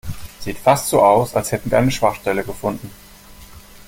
Sieht 0.39 0.57
fast 0.57 0.89
so 0.89 0.99
aus, 1.03 1.35
als 1.35 1.51
hätten 1.51 1.69
wir 1.69 1.77
eine 1.77 1.91
Schwachstelle 1.91 2.43
gefunden. 2.43 2.89